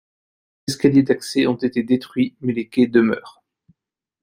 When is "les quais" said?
2.53-2.87